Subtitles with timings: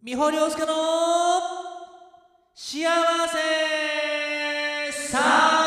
[0.00, 0.74] 美穂涼介の
[2.54, 2.86] 幸
[3.26, 5.18] せさ。
[5.20, 5.57] あ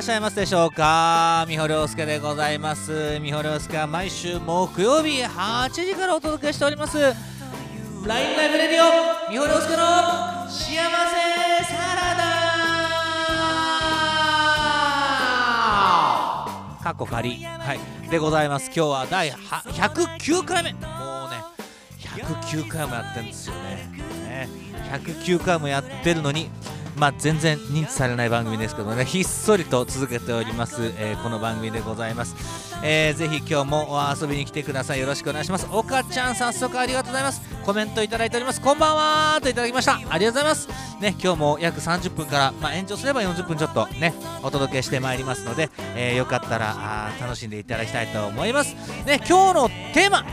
[0.00, 1.44] らっしゃいますでしょうか？
[1.46, 3.20] 美穂良介でございます。
[3.20, 6.96] 美穂良介は毎週木曜日8時からお届けしております。
[6.96, 7.14] LINE
[8.06, 9.82] ライブレディオ美穂良介の
[10.48, 12.24] 幸せサラダ
[16.82, 17.44] かっこ仮。
[17.44, 18.08] はい。
[18.08, 18.70] でございます。
[18.74, 19.36] 今日は第は
[19.66, 20.72] 109回目。
[20.72, 20.82] もう
[21.28, 21.44] ね
[21.98, 23.90] 109回もやってるんですよね。
[24.24, 24.48] ね。
[24.90, 26.48] 109回もやってるのに
[26.96, 29.04] まあ、全然認知されない番組ですけどね。
[29.04, 32.34] ひっそりと続けております、えーこの番組でございます、
[32.82, 35.00] えーぜひ今日も遊びに来てください。
[35.00, 35.66] よろしくお願いします。
[35.70, 37.40] 岡ちゃん早速ありがとうございます。
[37.64, 38.60] コメントいただいております。
[38.60, 40.00] こんばんはといただきました。
[40.08, 40.68] ありがとうございます。
[41.00, 48.74] ね今日も約30分から、まあ、延長すれば40分ちょっとねお届けしてまいりますので、えーよかったらあ楽しんでいただきたいと思います。
[49.06, 50.24] ね今日のテーマ。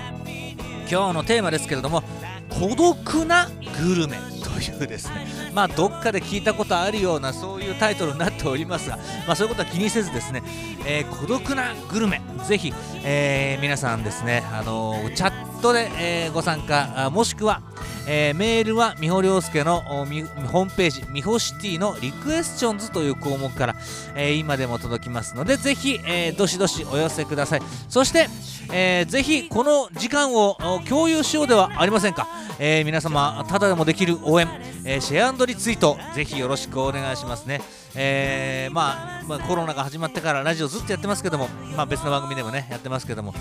[0.89, 2.02] 今日のテーマですけれども
[2.49, 4.36] 孤独なグルメ。
[4.59, 5.27] いうですね。
[5.53, 10.44] まあどっかで聞いたことあるようなそういうタイトルになっておりますが、まあ、そういうことは気にせずですね、
[10.86, 17.61] えー孤独なグルメぜひ、えー皆さんですね、あのーチャットで、えーご参加もしくは、
[18.08, 23.75] えーメールは美穂良介のホームページ美穂シティのリクエスチョンズという項目から、
[24.16, 27.61] えー今でも届きますのでぜひ、えーどしどしお寄せください。
[27.89, 28.27] そして、
[28.72, 32.27] えーぜひこの時間を共有しようではありませんか、
[32.59, 34.47] えー皆様ただでもできる応援、
[34.86, 37.61] えーシェアリツイートぜひよろしくお願いしますね、
[38.00, 43.34] えーまあ、まあコロナが始まってからラジオずっとやってますけども、まあ、別の番組でもねやってますけども、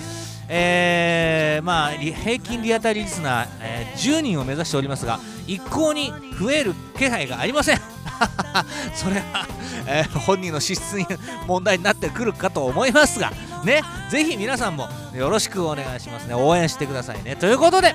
[0.48, 7.80] えーまあ、平均リアタイリスナー、えー10人を目指しておりますが一向に増える気配がありません。
[8.95, 9.47] それは、
[9.86, 11.07] えー本人の資質に
[11.47, 13.30] 問題になってくるかと思いますが
[13.64, 16.35] ねぜひ皆さんもよろしくお願いしますね。
[16.35, 17.36] 応援してくださいね。
[17.36, 17.95] ということで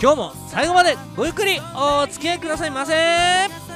[0.00, 3.71] 今日も最後までごゆっくりお付き合いくださいませ。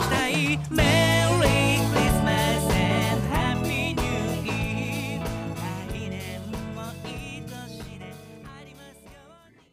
[0.00, 2.30] きたいメリークリスマ
[2.60, 4.02] ス and Happy New
[4.42, 5.20] Year.
[5.20, 6.40] 来年
[6.74, 7.50] もいい年
[7.98, 9.10] でありますよ
[9.46, 9.68] うに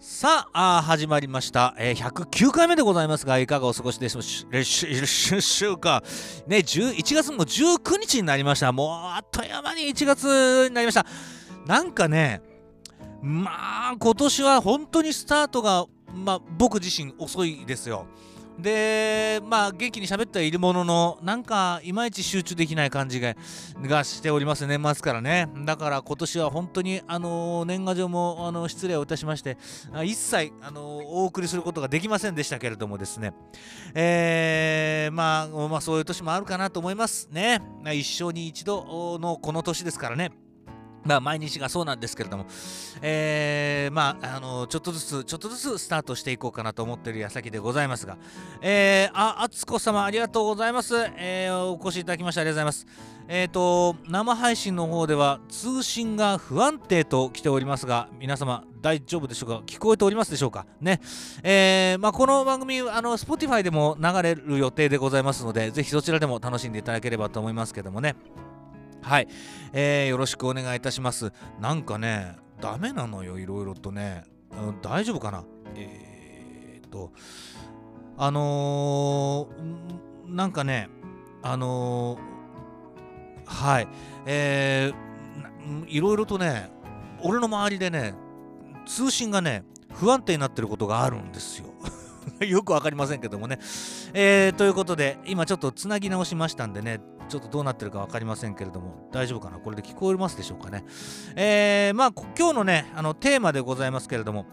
[0.00, 4.20] さあ始まりました、えー109回目でございますがいかがお過ごしでしょ
[5.72, 6.02] うか。
[6.46, 8.72] ね11月も19日になりました。
[8.72, 11.04] もうあっという間に1月になりました。
[11.66, 12.40] なんかね
[13.22, 18.06] まあ今年は本当にスタートが、まあ、僕自身遅いですよ。
[18.58, 23.34] でまあ元気に喋ってはいるもののなんかいまいち集中できない感じが
[23.82, 25.48] がしております年末からね。
[25.64, 29.56] だから今年は本当にあの年賀状もあの失礼をいたしまして
[30.04, 33.32] 一切あのお送りすることができませんでしたけれどもですね。
[33.94, 37.62] えーまあ、まあそういう年もあるかなと思いますね。
[37.92, 40.32] 一生に一度のこの年ですからね。
[41.08, 42.46] まあ、毎日がそうなんですけれども、
[43.00, 48.18] えーまあ、あのちょっとずつ、ちょっとずつスタートしていこうかなと思っている矢先でございますが、
[48.60, 50.94] えー、あ、あつこ様、ありがとうございます。
[51.16, 52.86] えーお越しいただきましてありがとうございます。
[53.30, 59.62] えっ、と、生配信の方では通信が不安定と来ておりますが、皆様大丈夫でしょうか？
[59.66, 60.66] 聞こえておりますでしょうか？
[60.80, 61.00] ね。
[61.42, 68.16] えーまあ、この番組、あの、Spotify でも流れる予定でございますので、ぜひそちらでも楽しんでいただければと思いますけどもね。
[69.08, 69.28] はい、
[69.72, 71.32] えーよろしくお願いいたします。
[71.58, 74.24] なんかね、ダメなのよ、いろいろとね。
[74.52, 75.44] うん大丈夫かな？
[75.76, 77.10] えー、っと、
[78.18, 80.90] あのーなんかね、
[81.42, 83.88] あのーはい、
[84.26, 86.70] えーいろいろとね、
[87.22, 88.12] 俺の周りでね、
[88.84, 89.64] 通信がね、
[89.94, 91.68] 不安定になってることがあるんですよ。
[92.46, 93.58] よくわかりませんけどもね。
[94.12, 99.58] えーということで、今ちょっとつなぎ直しましたんでね、ちょっとどうなってるか分かりませんけれども、大丈夫かな？
[99.58, 100.84] これで聞こえますでしょうかね？
[101.36, 104.46] えー、まあ、今日のね、あのテーマでございますけれども、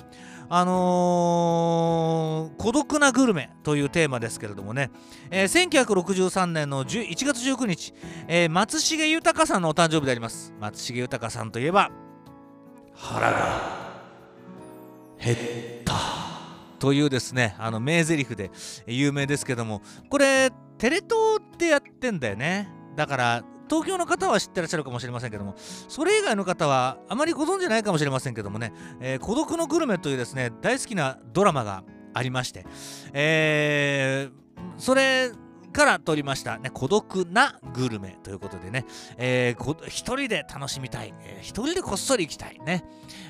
[0.49, 4.91] あのー孤独なグルメというテーマですけれどもね、
[5.31, 7.93] えー1963年の11月19日、
[8.27, 10.53] えー松重豊さんのお誕生日であります。
[10.59, 11.89] 松重豊さんといえば、
[12.93, 13.61] 腹が
[15.17, 15.37] 減っ
[15.83, 15.93] た
[16.79, 18.51] というですね、あの名台詞で
[18.87, 22.69] 有名ですけども、これ、テレ東ってやってんだよね。
[22.95, 31.83] だから、東京の方は知ってらっしゃるかもしれませんけども、それ以外の方はあまりご存じないかもしれませんけどもね、えー孤独のグルメというですね、大好きなドラマが
[32.13, 32.65] ありまして、
[33.13, 35.31] えー、それ
[35.75, 38.85] から取りました、ね、孤独なグルメということでね、
[39.17, 42.59] えー、一人で楽しみたい、えー、一人でこっそり行きたい。
[42.65, 42.85] ね。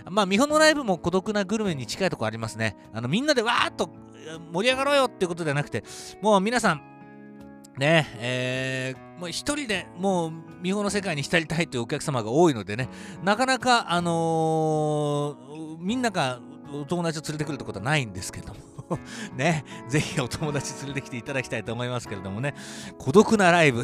[0.09, 2.77] まあ、美穂のライブも孤独なグルメに近いとこありますね。
[2.93, 3.89] あのみんなでわーっと
[4.53, 5.83] 盛り上がろうよっていうことではなくて、
[6.21, 6.81] もう皆さん、
[7.77, 10.31] ねえー、もう一人でもう
[10.61, 12.89] 美穂の世界に浸りたいというお客様が多いのでね、
[13.23, 16.39] なかなか、あのー、みんなが
[16.71, 18.74] お友達を連れてくるってことはないんですけども。
[19.35, 22.53] ね、ぜひお友達連れてきていただきたいと思いますけれどもね、
[22.97, 23.83] 孤独なライブ、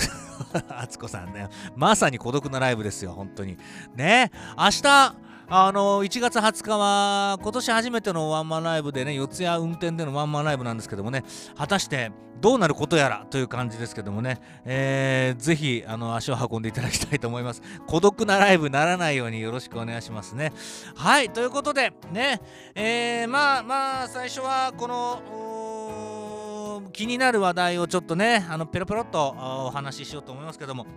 [0.69, 3.57] あつこさんね、まさに孤独なライブですよ、本当に。
[3.95, 5.15] ね、明日、
[5.53, 11.25] あの1月20日は今年初めてのワンマンライブでね四谷運転でのワンマンライブなんですけどもね
[11.57, 17.61] 果たしてどうなることやらという感じですけどもね、えー、ぜひあの足を運んでいただきたいと思います。
[17.85, 20.53] 孤独なライブならないようによろしくお願いしますね。
[20.95, 22.39] はいということでね
[22.73, 29.35] えー、まあまあ最初はこの気になる話題をちょっとねあのペロペロっと
[29.67, 30.87] お話ししようと思いますけども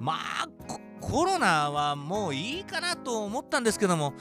[0.00, 4.14] まあコロナはもういいかなと思ったんですけども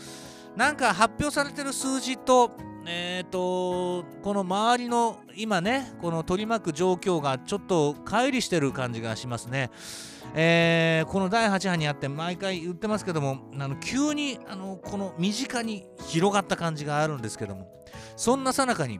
[0.56, 2.52] なんか発表されてる数字と
[2.92, 9.70] えーと、この周りの今ねこの取り巻く状況がちょっと乖離してる感じがしますね。
[10.34, 17.68] えー、この第8波にあって毎回言ってますけどもあの急にあのこの身近に広がった感じがあるんですけども
[18.16, 19.00] そんなさなかに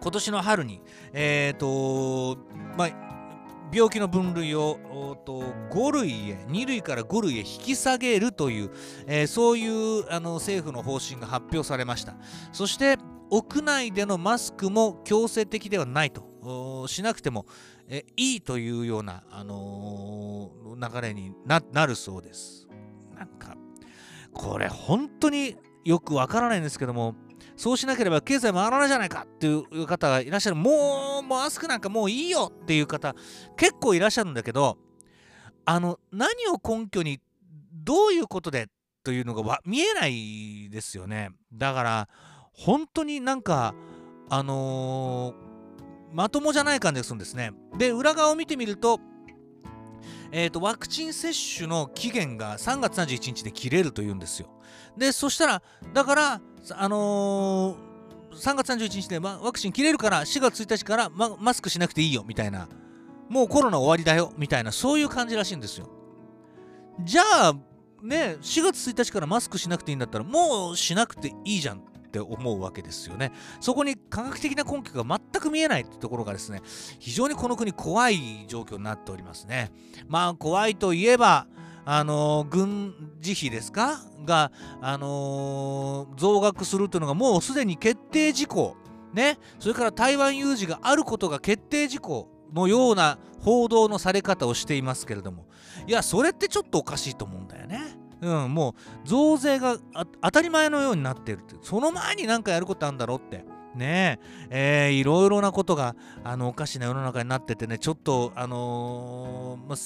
[0.00, 0.80] 今年の春に
[1.12, 2.38] えっ、ー、と
[2.76, 3.05] まあ
[3.72, 4.78] 病気の分類を
[5.26, 8.70] 5類へ2類から5類へ引き下げるという、
[9.06, 12.14] えー、そういうあの政府の方針が発表されました。
[12.52, 12.96] そして
[13.30, 17.46] 屋内でのマスクも強制的ではないとしなくても
[17.88, 22.68] えいいというような、あのー、流れになるそうです。
[23.16, 23.56] なんか
[24.32, 27.14] これ本当によくわからないんですけども
[27.56, 30.56] そうしなければ経済回らないじゃないかっていう方がいらっしゃる。
[30.56, 33.14] もう、マスクなんかもういいよっていう方、
[33.56, 34.76] 結構いらっしゃるんだけど、
[35.64, 37.20] あの、何を根拠に、
[37.72, 38.68] どういうことで
[39.04, 41.30] というのが見えないですよね。
[41.52, 42.08] だから、
[42.52, 43.74] 本当になんか、
[44.28, 47.52] あのー、まともじゃない感じがするんですね。
[47.78, 49.00] で、裏側を見てみると、
[50.32, 54.48] えーと、ワクチン接種の期限が3月31日で切れるというんですよ。
[54.96, 55.62] で、そしたら、
[55.92, 56.40] だから、
[56.70, 62.68] あのー、3月31日で、ま、ワクチン切れるから4月1日から、ま、マスクしなくていいよみたいな。
[63.28, 65.88] もうコロナ終わりだよみたいなそういう感じらしいんですよ。
[67.00, 67.52] じゃあ
[68.02, 71.82] ね4月1日からマスクしなくていいんだったらもうしなくていいじゃん。
[72.22, 73.32] って思うわけですよね。
[73.60, 76.62] そこに科学的な根拠が全く見えないってところがですね
[76.98, 79.72] 非常にこの国怖い状況になっておりますね。
[80.08, 81.46] まあ怖いといえば
[81.84, 84.00] あの軍事費ですか？
[84.24, 88.76] が、あのー、増額するというのがもうすでに決定事項、
[89.14, 95.46] ね、それから台湾有事があることが決定事項のような報道のされ方をしていますけれども。
[95.86, 97.80] いやそれってちょっとおかしいと思うんだよね。
[98.20, 98.74] うん、も
[99.04, 99.76] う増税が
[100.22, 101.56] 当たり前のようになってるって。
[101.62, 103.44] その前に何かやることあるんだろうって。
[103.74, 104.18] ね
[104.50, 104.88] え。
[104.90, 109.76] ー、いろいろなことがあのおかしな世の中になっててねちょっとあのー、ま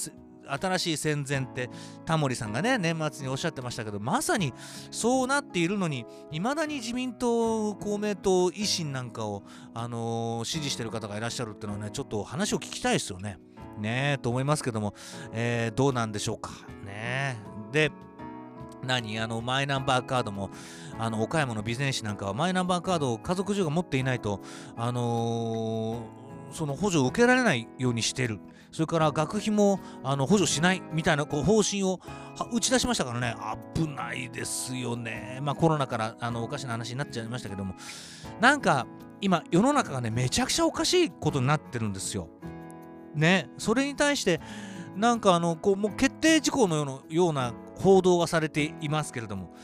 [0.59, 1.71] 新しい戦前って
[2.05, 4.53] タモリさんがね年末におっしゃってましたけどまさに
[4.91, 9.44] そうなっているのにいまだに自民党公明党維新なんかを、
[9.75, 13.38] あのー、支持してる方がいらっしゃるっていうのはねちょっと話を聞きたいですよね。
[13.78, 14.95] ねと思いますけども、
[15.33, 16.50] えー、どうなんでしょうか。
[16.85, 17.37] ね
[17.73, 17.90] で
[18.87, 19.19] 何？
[19.19, 20.51] あのマイナンバーカードも
[20.99, 24.41] あの岡山の備前市なんかはマイナンバーカードを家族中が持っていないと、
[24.77, 28.41] あのー、その補助を受けられないようにしてる。
[28.73, 31.99] それから学費もあの補助しないみたいなこう方針を
[32.53, 33.35] 打ち出しましたからね、
[33.75, 35.41] 危ないですよね。
[35.43, 37.75] まあコロナからあのおかしな話になっちゃいましたけども、
[38.41, 38.87] なんか
[39.21, 42.29] 今世の中がね、めちゃくちゃおかしいことになってるんですよ。
[43.13, 44.41] ね、それに対して、
[44.95, 49.55] なんかあのこうもう決定事項のような報道がされていますけれども、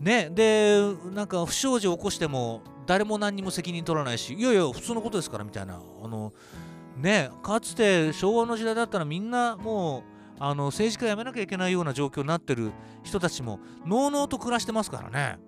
[0.00, 0.80] ね、で、
[1.12, 6.32] なんか不祥事を起こしても誰も何にも責任取らないし、いやいや、普通のことですからみたいな、あの
[6.96, 10.02] ねかつて昭和の時代だったらみんなもう
[10.38, 15.38] あの政治家辞めなきゃいけないような状況になってる人たちものうのうと暮らしてますからね。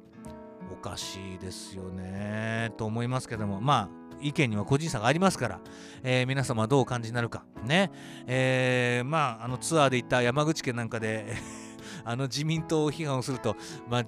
[0.72, 3.60] おかしいですよねと思いますけども。
[3.60, 5.60] まあ意見には個人差がありますから、
[6.02, 7.44] えー、皆様どうお感じになるか。
[7.64, 7.90] ね
[8.26, 11.36] えー、まああのツアーで行った山口県なんかで
[12.06, 13.56] あの自民党を批判をすると、
[13.90, 14.04] まあ、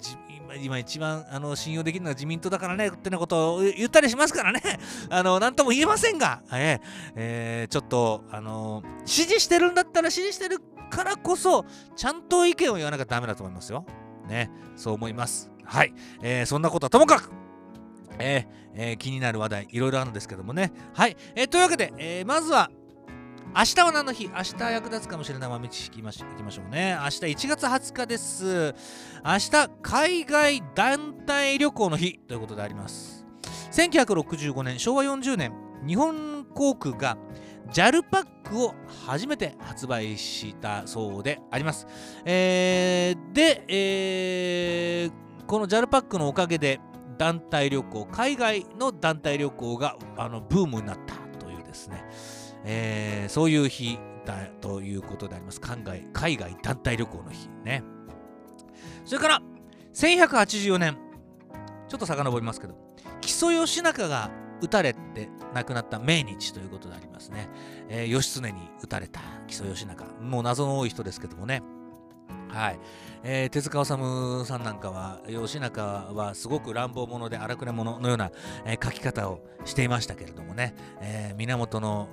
[0.61, 4.61] 今一番あの信用できるのは自民党だからねってなことを言ったりしますからね、
[5.11, 6.81] あの、なんとも言えませんが、えー、
[7.15, 11.65] え、ちょっと、あの支持してるんだったら支持してるからこそ、
[11.95, 13.85] ちゃんと意見を言わなきゃダメだと思いますよ。
[14.27, 15.51] ね、そう思います。
[15.65, 15.93] はい。
[16.21, 17.31] えー、そんなことはともかく、
[18.17, 20.71] えーえー気になる話題いろいろあるんですけどもね。
[20.93, 22.69] はい、えーというわけで、えーまずは
[23.55, 24.27] 明日は何の日？
[24.27, 26.95] 明日役立つかもしれない豆知識いきましょうね。
[27.01, 28.75] 明日1月20日です。
[29.25, 33.25] 明日、海外団体旅行の日ということであります。
[33.71, 35.53] 1965年、昭和40年、
[35.85, 37.17] 日本航空が
[37.71, 38.75] JAL パックを
[39.07, 41.87] 初めて発売したそうであります。
[42.25, 45.11] えーで、えー
[45.47, 46.79] この JAL パックのおかげで
[47.17, 52.03] 団体旅行、海外の団体旅行があのブームになったというですね、
[52.65, 55.61] えーそういう日だということであります。
[55.61, 57.83] 海外海外団体旅行の日ね。
[59.05, 59.41] それから、
[59.93, 60.97] 1184年、
[61.87, 62.75] ちょっと遡りますけど、
[63.21, 64.29] 木曽義仲が
[64.61, 67.49] 撃たれて亡くなった命日ということでありますね。
[67.89, 70.05] えー義経に撃たれた木曽義仲。
[70.21, 71.61] もう謎の多い人ですけどもね。
[72.49, 72.79] はい。
[73.23, 78.31] えー手塚治虫さんなんかは、義仲はすごく乱暴者で荒くれ者のような、
[78.65, 80.75] えー書き方をしていましたけれどもね。
[81.01, 82.07] えー源の、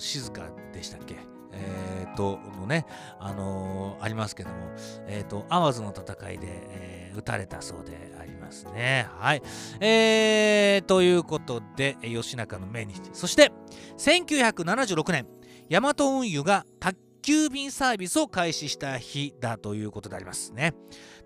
[0.00, 1.16] 静かでしたっけ？
[1.52, 2.86] えっ、と、のね、
[3.18, 4.56] あのーありますけども、
[5.06, 9.08] えっ、と、淡路の戦いで、えー撃たれたそうでありますね。
[9.18, 9.42] はい。
[9.80, 13.00] えー、ということで、えー義仲の命日。
[13.12, 13.50] そして、
[13.98, 15.26] 1976年、
[15.68, 20.72] ヤマト運輸が宅急便サービスを開始した日だということでありますね。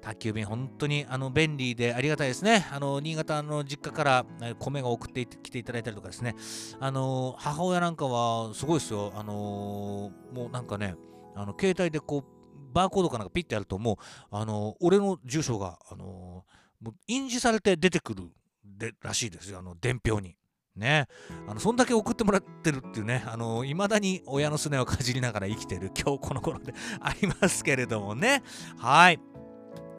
[0.05, 2.67] 宅急便、本当にあの便利でありがたいですね。
[2.71, 4.27] あの新潟の実家から
[4.59, 6.37] 米が送ってきていただいたりとかですね。
[6.79, 9.13] あの母親なんかはすごいですよ。
[9.17, 10.95] あのもうなんかね、
[11.35, 13.97] あの携帯でこう、バーコードかなんかピッてやると、もう、
[14.31, 16.45] あの俺の住所が、あの
[16.81, 18.25] もう印字されて出てくる
[18.63, 19.61] でらしいですよ。
[19.61, 20.37] あの伝票に。
[20.77, 21.07] ね、
[21.47, 28.43] あのそんだけ送ってもらってるっていうね、あの未だに親のすねをかじりながら生きてる今日この頃でありますけれどもね。
[28.77, 29.21] はい。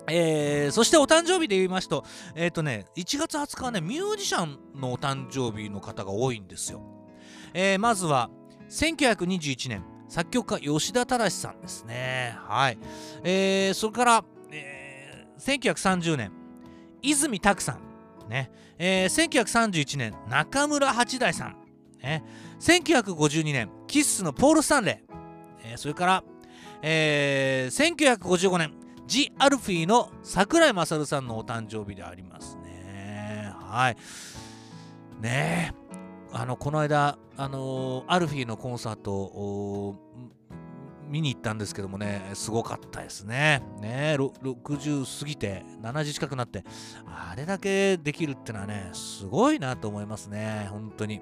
[0.07, 2.03] えー、そしてお誕生日で言いますと、
[2.35, 6.81] えっ、とね、1月20日はね、ミュージシャンのお誕生日の方が多いんですよ。
[7.53, 8.29] えーまずは、
[8.69, 12.35] 1921年、作曲家吉田忠さんですね。
[12.37, 12.77] はい。
[13.23, 16.31] えーそれから、えー1930年、
[17.01, 18.29] 泉拓さん。
[18.29, 18.51] ね。
[18.77, 21.57] えー1931年、中村八大さん。
[22.03, 22.23] ね。
[22.59, 25.15] 1952年、キッスのポール・スタンレー。
[25.71, 26.23] えーそれから、
[26.81, 28.73] えー1955年、
[29.07, 33.51] ジ・アルフィーの桜井勝さんのお誕生日でありますね。
[33.53, 33.97] はい。
[35.21, 35.85] ねえ。
[36.33, 39.95] あの、この間、あのーアルフィーのコンサートを
[41.09, 43.61] 見に行ったんですけどもね、すごかったですね。
[43.79, 46.63] ね、60過ぎて、70近くなって、
[47.05, 51.21] あれだけできるってのはね、すごいなと思いますね、本当に。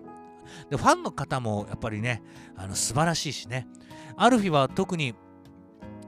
[0.70, 2.24] で、ファンの方もやっぱりね、
[2.56, 3.68] あの素晴らしいしね。
[4.16, 5.16] アルフィは特に、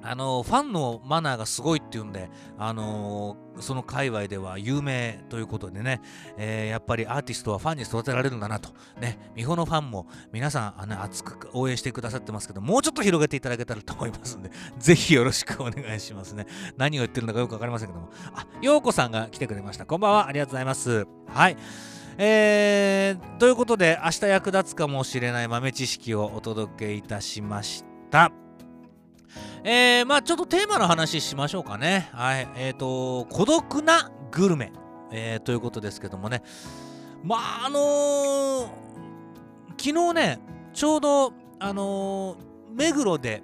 [0.06, 6.02] あのファンのマナーがすごいっていうんで、あのその界隈では有名ということでね、
[6.38, 8.70] えーやっぱりアーティストはファンに育てられるんだなと、
[9.00, 16.48] ね、美穂のファンも皆さんあの熱く応援してくださってますけど、もうちょっと広げていただけたらと思いますんで、 ぜひよろしくお願いしますね。
[16.78, 19.86] 何を言ってるのかよくわかりませんけども、あ、ようこさんが来てくれました。
[19.86, 21.08] こんばんは、ありがとうございます。
[21.28, 21.58] はい。
[22.18, 28.45] えー、ということで、明日役立つかもしれない豆知識をお届けいたしました。
[29.63, 32.10] えー、まあちょっとテーマの話しましょうかね。
[32.13, 32.48] はい。
[32.56, 34.72] えっ、と、孤独なグルメ、
[35.12, 36.44] えーということですけどもね。
[37.24, 38.86] まああのー
[39.77, 40.39] 昨日ね、
[40.74, 42.38] ちょうど、あの
[42.72, 43.44] 目黒で、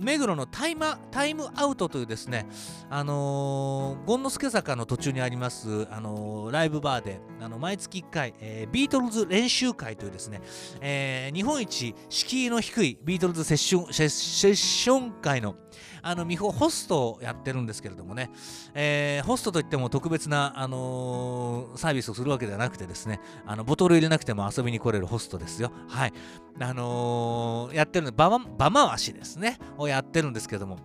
[0.00, 2.46] 目黒のタイマタイムアウトというですね、
[2.88, 10.40] あのー、権之助坂の途中にあります、あのーライブバーで、あの毎月1回、えービートルズ練習会というですね、
[10.80, 15.54] えー日本一敷居の低いビートルズセッションセッション会の
[16.02, 18.30] あの美穂ホストをやってるんですけれどもね、
[18.74, 23.20] えーホストといっても特別な、あのーサービスをするわけではなくてですね。
[23.46, 25.72] あのボトル入れなくても遊びに来れるホストですよ。
[25.88, 26.12] はい。
[26.58, 29.58] あのーやってるのバマバ回しですね。
[29.78, 30.78] をやってるんですけども。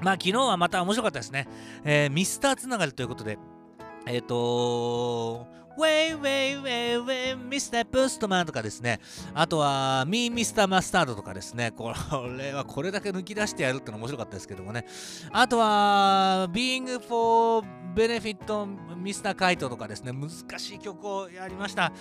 [0.00, 1.48] まあ昨日はまた面白かったですね、
[1.84, 3.38] えーミスターつながりということで。
[4.04, 5.46] えっ、と
[5.78, 9.00] ウェイウェイウェイウェイミスタープストマンとかですね。
[9.34, 11.70] あとはミーミスターマスタードとかですね。
[11.70, 11.92] こ
[12.38, 14.86] れはこれだけ抜き出してやるっての面白かったですけどもね。
[15.30, 20.12] あとは Being for Benefit ミスターカイトとかですね。
[20.12, 21.92] 難しい曲をやりました。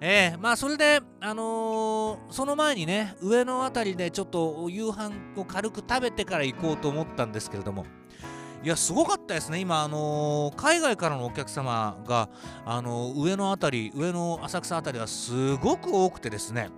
[0.00, 7.86] えー、まあそれであのーその前にね上のあたりでちょっと夕飯を軽く食べてから行こうと思ったんですけれども。
[8.62, 9.58] いやすごかったですね。
[9.58, 12.28] 今あのー海外からのお客様が
[12.64, 16.70] あのー上のあたり上の浅草あたりはすごく多くてですね。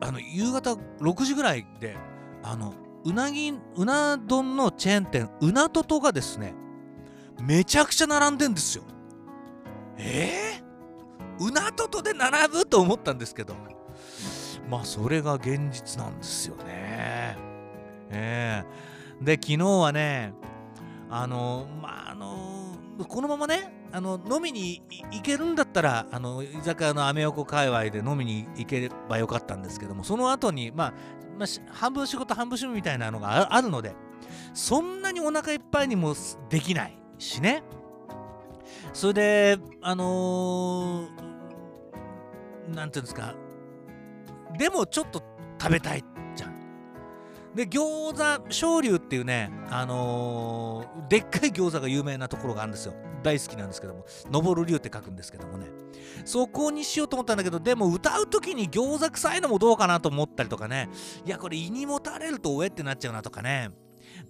[0.00, 1.96] あの夕方6時ぐらいで
[2.42, 2.72] あの
[3.04, 6.54] うなぎうな丼のチェーン店うなととがですね
[7.42, 8.84] めちゃくちゃ並んでんですよ。
[9.98, 13.54] えー、うなととで並ぶと思ったんですけど。
[14.68, 17.36] まあそれが現実なんですよね。
[18.10, 18.87] えー、
[19.20, 20.32] で昨日はね
[21.10, 22.76] あのまああの
[23.08, 30.94] このままねあの飲みに行けるんだったらあの居酒屋のアメ横界隈で飲みに行ければよかったんですけどもその後にまあ、
[31.38, 33.94] まあ、半分仕事半分趣味みたいなのがあるので
[34.52, 36.14] そんなにお腹いっぱいにも
[36.50, 37.62] できないしね。
[38.92, 43.34] それであのー、なんていうんですか
[44.58, 45.22] でもちょっと
[45.58, 46.02] 食べたい。
[46.02, 46.17] じゃん
[47.58, 52.94] で餃子昇龍っていうねあのー、でっかい餃子が有名なところがあるんですよ。
[53.24, 54.04] 大好きなんですけども。
[54.32, 55.66] 昇る龍って書くんですけどもね。
[56.24, 60.88] そこにしようと思ったんだけどでも歌う時に餃子臭いのもどうかなと思ったりとかね。
[61.26, 63.70] いやこれ胃にもたれるとおえってなっちゃうなとかね。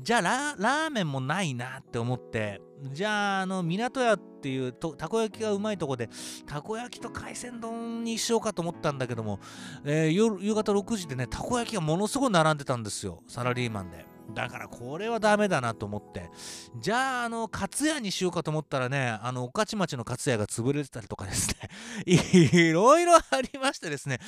[0.01, 2.61] じゃあラーメンもないなって思って
[2.93, 6.09] じゃああの港屋っていうとたこ焼きがうまいとこで
[6.47, 9.41] たこ焼きと海鮮丼にしようかと思ったんだけども、
[9.85, 14.18] えー、夜夕方6時でねたこ焼きがものすごい並んでたんですよサラリーマンで。
[14.31, 16.31] だからこれはダメだなと思って。
[16.77, 21.69] じゃああのカツヤにしようかと思ったらねあの御徒町のカツヤが潰れてたりとかですね。
[22.07, 24.19] いろいろありましてですね。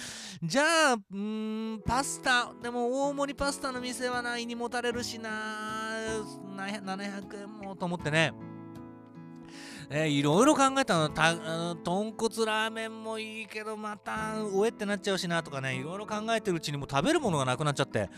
[0.42, 2.52] じゃあうんパスタ。
[2.62, 5.30] でも大盛りパスタの店はないにもたれるしな。
[6.60, 8.32] 700円もと思ってね
[9.92, 11.08] えー、いろいろ考えたの。
[11.08, 18.08] たあの豚骨ラーメンもいいけどまたおえってなっちゃうしなとかねいろいろ考えてるうちにもう食べるものがなくなっちゃって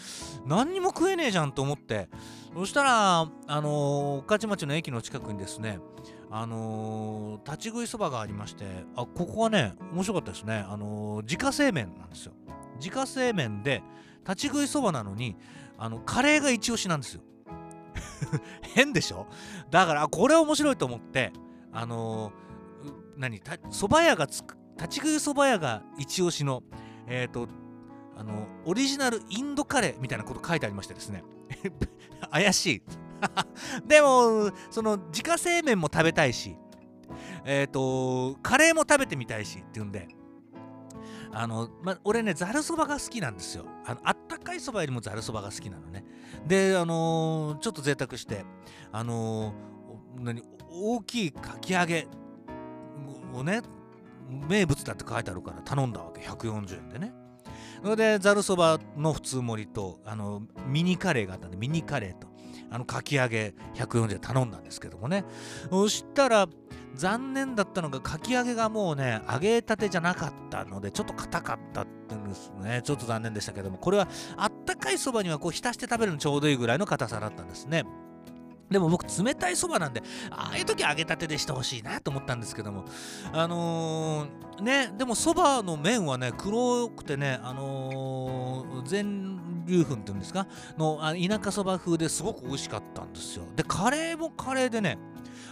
[0.44, 2.10] 何にも食えねえじゃんと思って。
[2.54, 5.78] そしたらあの御徒町の駅の近くにですね
[6.30, 10.66] あのー、立ち食いそばがありましてあここはね面白かったですね。
[10.68, 12.32] あのー、自家製麺なんですよ。
[12.78, 13.82] 自家製麺で
[14.28, 15.36] 立ち食いそばなのに
[15.78, 17.22] あのカレーが一押しなんですよ。
[18.74, 19.26] 変でしょ？
[19.70, 21.32] だからこれ面白いと思って
[21.72, 26.62] あのー、何蕎麦屋がつく立ち食い蕎麦屋が一押しの
[27.06, 27.48] えっ、ー、と
[28.16, 31.24] あのオリジナルインドカレーみたいなこと書いてありましてですね
[32.30, 32.82] 怪しい
[33.86, 36.56] でもその自家製麺も食べたいし
[37.44, 40.08] えっ、ー、とカレーも食べてみたいしっていうんで
[41.34, 43.64] あの、ま、俺ね、ざるそばが好きなんですよ。
[43.86, 46.04] あのあったかいそばよりもざるそばが好きなのね。
[46.46, 48.44] で、あのー、ちょっと贅沢して、
[48.92, 49.54] あの、
[50.18, 52.08] 何、大きいかき揚げ。
[53.34, 53.62] をね
[54.48, 56.20] 名物だって書いてあるから頼んだわけ。
[56.20, 57.12] 140円でね。
[57.82, 62.28] それでざるそばの普通盛りとあのミニカレーがあったんでミニカレーと
[62.70, 65.24] あのかき揚げ140円頼んだんですけどもね。
[65.70, 66.46] そしたら
[66.94, 72.82] 残念だったのがかき揚げがもうね揚げたてじゃなかったのでちょっと硬かったってんですね。
[72.84, 77.84] ちょっと残念でしたけどもこれはあったかいそばにはこう浸して食べるのちょうどいいぐらいの硬さだったんですね。
[78.70, 82.84] でも僕冷たいそばなんでああいう時揚げたてでしてほしいなと思ったんですけども。
[83.32, 90.46] あのー、ねでもそばの麺はね黒くてねあのー、全粒粉っていうんですか？
[90.78, 93.44] のあ田舎そば風ですごく美味しかったんですよ。
[93.54, 94.98] でカレーもカレーでね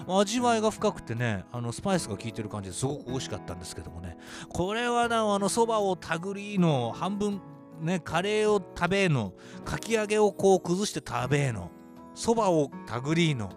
[0.09, 4.16] 味わいが深くてねあのスパイスが効いてる感じですごく美味しかったんですけどもね。
[4.49, 7.40] これはなあのそばをたぐりの半分
[7.81, 11.70] ねカレーを食べのかき揚げをこう崩して食べの
[12.14, 13.51] そばをたぐりの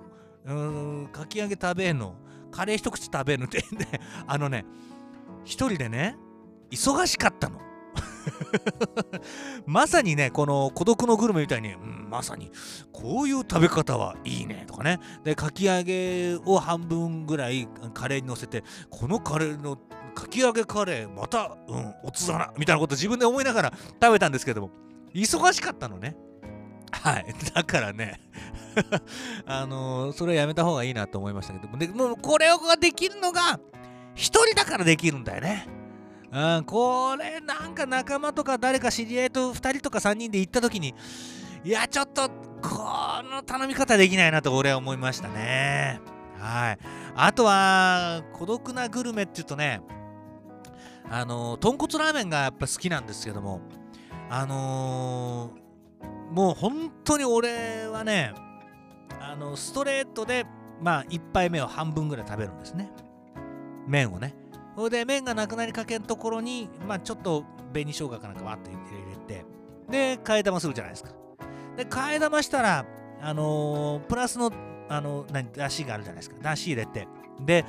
[0.45, 2.15] うんかき揚げ食べんの
[2.51, 4.65] カレー一口食べるって ねあのね
[5.43, 6.17] 一人でね
[6.71, 7.59] 忙しかったの。
[9.65, 12.51] まさにねこの孤独のグルメみたいに、うん、まさに
[12.91, 14.99] こういう食べ方はいいねとかね。
[15.23, 19.77] でかき揚げを半分ぐらいカレーにのせてこのカレーの
[20.15, 24.69] かき揚げカレーまた、うん、おつだなみたいなこと自分で思いながら食べたんですけども
[25.13, 26.15] 忙しかったのね。
[27.01, 27.25] はい。
[27.53, 28.19] だからね
[29.45, 33.59] あのー、それはやめた方がいいなと思いましたけども、でもうこれができるのが、
[34.15, 35.67] 一人だからできるんだよね。
[36.31, 40.95] うん、これなんか仲間とか誰か知り合いと2人とか3人で行った時に、
[41.63, 42.29] いや、ちょっと、
[42.61, 46.01] この頼み方できないなと俺は思いましたね。
[46.39, 46.77] はい。
[47.15, 49.81] あとは、孤独なグルメって言うとね、
[51.09, 53.61] あのー、豚骨ラーメンがやっぱ好きなんですけども、
[54.29, 55.62] あのー、
[56.31, 58.33] もう本当に俺はね
[59.19, 60.45] あのストレートで
[60.81, 62.91] まあ1杯目を半分ぐらい食べるんですね。
[63.87, 64.35] 麺をね。
[64.75, 68.77] それで麺がなくなりかけんところにまあちょっと紅生姜かなんかわっと入
[69.09, 69.45] れて
[69.89, 71.11] で替え玉するじゃないですか。
[71.77, 72.85] で替え玉したら
[73.21, 74.51] あのー、プラスの
[74.89, 76.35] あの何出汁があるじゃないですか。
[76.49, 77.07] 出汁入れて。
[77.39, 77.65] で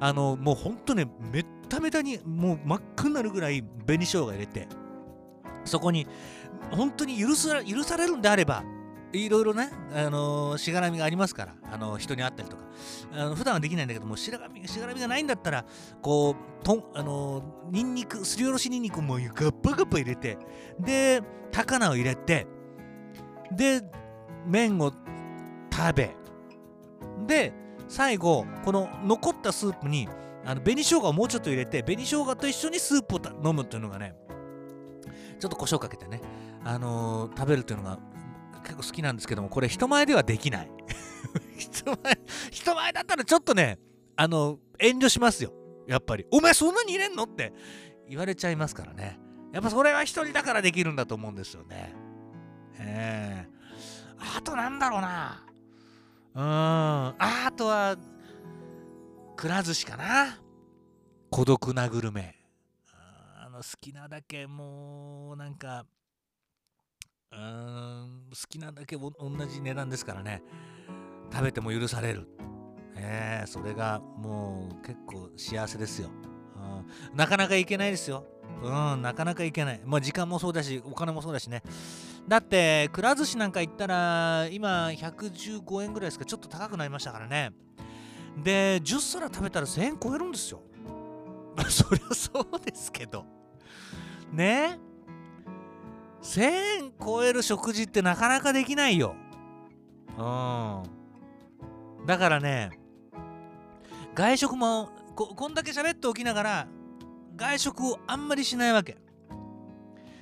[0.00, 4.68] あのー、もう本当ねめっためたにもう真っ赤になるぐらい紅生姜入れて
[5.64, 6.06] そこに
[6.70, 8.62] 本当に許さ許されるんであれば
[9.12, 12.64] いろいろね、あのーしがらみがありますから、あのー人に会ったりとか、
[13.12, 15.64] あの普段はできないんだけども、しがらみしがらみがないんだったら、
[16.02, 20.36] こう、とんあのーニンニク、すりおろしニンニクをもうガッパガッパ入れて、
[20.78, 22.46] で、高菜を入れて、
[23.50, 23.82] で、
[24.46, 24.92] 麺を
[25.72, 26.14] 食べ、
[27.26, 27.54] で、
[27.88, 30.06] 最後、この残ったスープに、
[30.44, 34.14] あの紅生姜をもうちょっと入れて、紅生姜と一緒にスープを飲むっていうのがね、
[35.40, 36.20] ちょっと胡椒かけてね、
[36.68, 37.98] あのー食べるっていうのが
[38.62, 40.70] 結構好きなんですけども、これ人前ではできない。
[41.56, 42.18] 人前、
[42.50, 43.78] 人前だったらちょっとね、
[44.16, 45.52] あの、遠慮しますよ。
[45.86, 46.26] やっぱり。
[46.30, 47.54] お前そんなに入れんのって
[48.06, 49.18] 言われちゃいますからね。
[49.54, 51.94] やっぱそれは一人だからできるんだと思うんですよね。
[52.78, 53.58] ええ
[54.36, 55.46] あとなんだろうな。
[56.34, 56.42] うん。
[56.44, 57.96] あとは、
[59.36, 60.38] くら寿司かな。
[61.30, 62.36] 孤独なグルメ。
[63.40, 65.86] あの好きなだけもうなんか
[67.32, 69.12] うーん好きなだけ同
[69.50, 70.42] じ値段ですからね。
[71.30, 72.26] 食べても許される。
[72.96, 76.10] ええそれがもう結構幸せですよ、
[76.56, 78.24] うん、なかなかいけないですよ。
[78.62, 79.80] うんなかなかいけない。
[79.84, 81.62] まあ時間もそうだしお金もそうだしね。
[82.26, 86.24] だってくら寿司なんか行ったら今115円ぐらいですか。
[86.24, 87.52] ちょっと高くなりましたからね。
[88.42, 90.62] で10皿食べたら1000円超えるんですよ。
[91.68, 93.24] そりゃそうですけど。
[94.32, 94.78] ね？
[96.22, 99.14] 1000円超える食事ってなかなかできないよ。
[100.16, 100.82] うん。
[102.06, 102.70] だからね、
[104.14, 106.68] 外食もこ、こんだけ喋っておきながら、
[107.36, 108.96] 外食をあんまりしないわけ。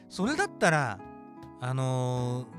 [0.08, 0.98] それだったら、
[1.60, 2.56] あのー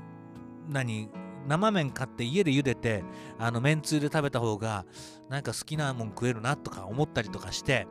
[0.68, 1.08] 何
[1.46, 3.02] 生麺買って家で茹でて
[3.38, 4.84] あの麺つゆで食べた方が
[5.28, 7.86] なんか好きなもん食えるなとか思ったりとかして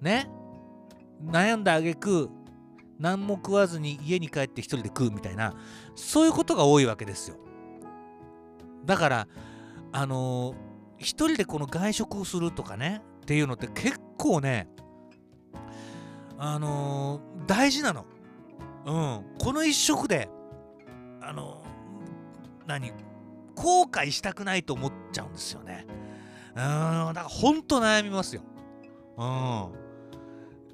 [0.00, 0.30] ね
[1.22, 2.30] 悩んだあげく
[3.00, 5.54] 何も食わずに家に帰って一人で食うみたいな
[5.96, 7.36] そういうことが多いわけですよ。
[8.84, 9.28] だから
[9.92, 14.68] あのー一人でこの外食をするとかねっていうのって結構ね
[16.36, 18.04] あのー大事なの。
[18.86, 19.24] うん。
[19.38, 20.28] この一食で
[21.22, 22.92] あのー何
[23.56, 25.86] 後悔したくないと思っちゃうんですよね。
[26.50, 26.54] うん。
[26.56, 28.42] だからほんと悩みますよ。
[29.16, 29.68] うん。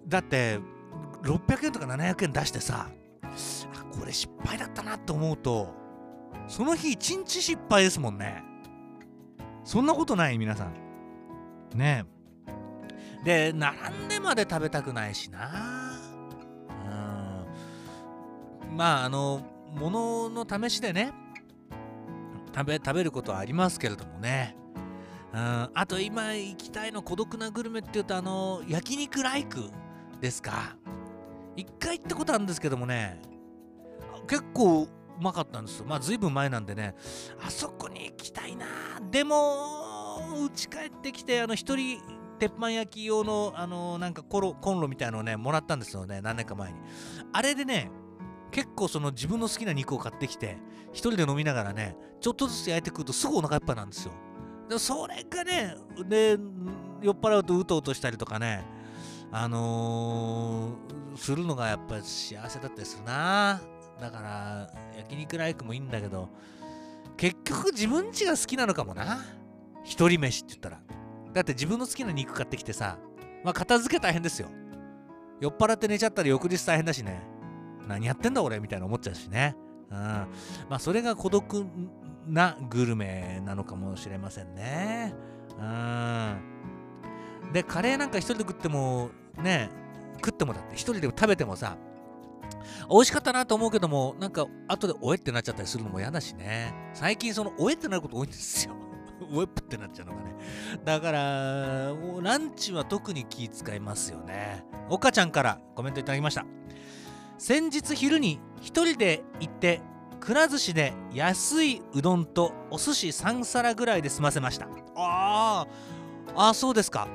[0.09, 0.59] だって
[1.27, 5.75] 600円とか700円出してさあこれ失敗だったなって思うと
[6.49, 8.43] その日一日失敗ですもんね。
[9.65, 10.75] そんなことない皆さん。
[11.77, 12.05] ね。
[13.25, 15.51] えで並んでまで食べたくないしな。
[18.71, 18.77] うん。
[18.77, 19.43] まああの
[19.75, 21.13] 物の試しでね
[22.55, 24.57] 食べ食べることはありますけれどもね。
[25.33, 25.71] うん。
[25.75, 29.69] あと今行きたいの孤独なグルメっていうとあの焼肉ライク
[30.21, 30.77] ですか。
[31.57, 33.21] 一回行ったことあるんですけどもね
[34.29, 34.89] 結構う
[35.21, 35.87] まかったんですよ。
[35.87, 36.95] まあ随分前なんでね
[37.43, 38.67] あそこに行きたいな。
[39.11, 42.01] でも家帰ってきてあの一人
[42.39, 46.79] 鉄板焼き用のあのなんかコロコンロみたいのをねもらったんですよね何年か前に。
[47.33, 47.91] あれでね
[48.51, 50.59] 結構その自分の好きな肉を買ってきて
[50.93, 54.13] 一人で飲みながらねちょっとずつ焼いて食うとすぐお腹いっぱいなんですよ。
[54.69, 56.37] でそれがねで
[57.01, 58.65] 酔っ払うとうとうとしたりとかね
[59.33, 63.61] あのーするのがやっぱ幸せだったりするな。
[64.01, 66.29] だから焼肉ライクもいいんだけど
[67.17, 69.25] 結局自分家が好きなのかもな。
[69.83, 70.81] 一人飯って言ったら。
[71.33, 72.99] だって自分の好きな肉買ってきてさ
[73.45, 74.49] まあ片付け大変ですよ。
[75.41, 77.23] 酔っ払って寝ちゃったら翌日大変だしね。
[77.87, 79.57] 何やってんだ俺みたいな思っちゃうしね。
[79.91, 79.97] うん。
[79.97, 80.27] ま
[80.71, 81.67] あそれが孤独
[82.27, 85.15] なグルメなのかもしれませんね。
[85.59, 86.56] うん。
[87.53, 89.71] でカレーなんか一人で食ってもね
[90.17, 91.77] 食ってもだって一人で食べてもさ
[92.91, 96.75] 美味しかったなと思うけどもなんか後でおえってなっちゃったりするのも嫌だしね。
[96.95, 98.75] 最近そのおえってなること多いんですよ。
[99.33, 100.35] おえっぷってなっちゃうのがね。
[100.85, 104.65] だからランチは特に気使いますよね。
[104.89, 106.45] 岡ちゃんからコメントいただきました。
[107.39, 109.81] 先日昼に一人で行って
[110.21, 114.69] くら寿司で安いうどんとお寿司3皿ぐらいで済ませました。
[114.95, 117.09] あーあーそうですか。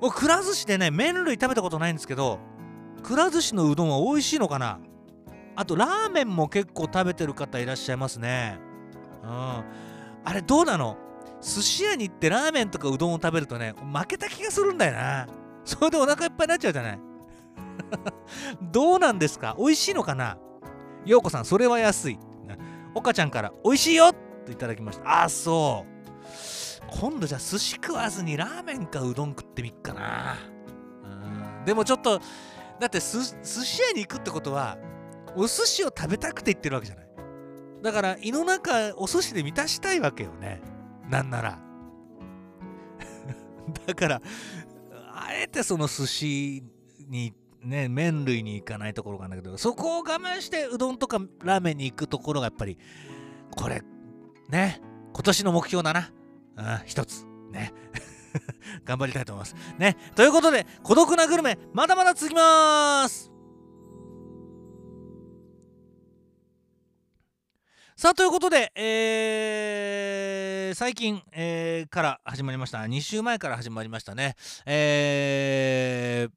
[0.00, 2.38] 僕くら寿司でね麺類食べたことないんですけど
[3.02, 4.78] くら寿司のうどんは美味しいのかな？
[5.54, 8.58] あとラーメンも結構食べてる方いらっしゃいますね。
[9.22, 9.28] うん。
[9.30, 9.64] あ
[10.32, 10.98] れどうなの？
[11.40, 15.26] 寿司屋に行ってラーメンとかうどんを食べるとね負けた気がするんだよな。
[15.64, 17.00] それでお腹いっぱいになっちゃうじゃない？
[18.72, 19.54] どうなんですか？
[19.58, 20.36] 美味しいのかな？
[21.04, 22.18] ようこさんそれは安い。
[22.94, 24.12] 岡ちゃんから美味しいよ
[24.44, 25.22] といただきました。
[25.24, 25.96] あそう。
[26.90, 30.36] 今度じゃあ寿司食わずにラーメンかうどん食ってみっかな。
[31.04, 31.64] うん。
[31.64, 32.20] でもちょっと
[32.80, 34.78] だって寿司屋に行くってことは
[35.34, 37.06] お寿司を食べたくて行ってるわけじゃない。
[37.82, 40.60] だから胃の中お寿司で満たしたいわけよね。
[41.08, 41.58] なんなら。
[43.86, 44.22] だから
[45.12, 46.62] あえてその寿司
[47.08, 52.78] にね麺類に行かないところがあるんだけどそこを我慢してうどんとかラーメンに行くところがやっぱり
[53.56, 53.82] これ
[54.48, 54.80] ね
[55.12, 56.10] 今年の目標だな。
[56.56, 57.24] うん一つ。
[57.50, 57.72] ね。
[58.84, 59.54] 頑張りたいと思います。
[59.78, 59.96] ね。
[60.14, 63.30] ということで孤独なグルメまだまだ続きます。
[67.98, 72.80] さあということで、えー、最近、えー、から始まりました。
[72.80, 74.36] 2週前から始まりましたね。
[74.66, 76.30] えー、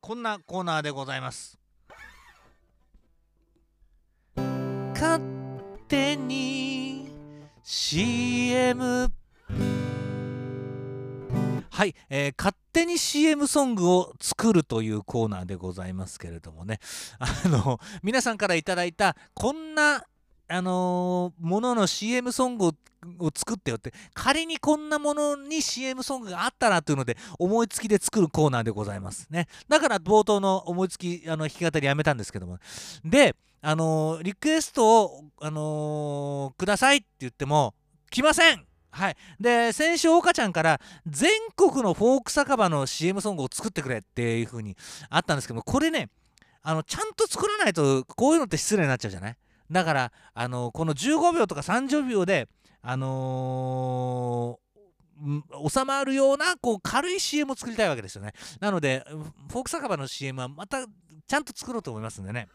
[0.00, 1.58] こんなコーナーでございます。
[4.94, 5.20] 勝
[5.88, 7.10] 手に
[7.64, 9.12] CM
[11.74, 16.78] はい、えー、勝手に CM ソングを作るというコーナーでございますけれどもね。
[17.18, 20.04] あの皆さんから頂いたこんな
[20.46, 22.72] あのー、ものの CM ソングを
[23.34, 29.48] 作ってよって仮にこんなものに CM ソングがあったらというので思いつきで作るコーナーでございますね。
[29.68, 32.60] だから冒頭の思いつきあの弾き語りやめたんですけども
[33.04, 37.74] であのー、リクエストを、あのー、くださいって言っても
[38.12, 44.76] 来ませんはい、で先週岡ちゃんから全国のフォーク酒場の CM ソングを作ってくれっていう風に
[45.10, 46.10] あったんですけどこれね
[46.62, 49.36] あのちゃんと作らないとこういうのって失礼になっちゃうじゃない？
[49.70, 52.48] だからあのこの15秒とか30秒で
[52.82, 58.32] あのー、収まるようなこう軽い CM を作りたいわけですよね。
[58.60, 59.04] なので
[59.48, 60.86] フォーク酒場の CM はまた
[61.26, 62.48] ちゃんと作ろうと思いますんでね。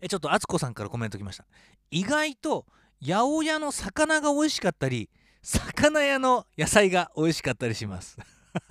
[0.00, 1.46] えちょっと敦子さんからコメントきました。
[1.90, 2.66] 意外と
[3.02, 5.08] 八百屋の魚が美味しかったり
[5.42, 8.18] 魚屋の野菜が美味しかったりします。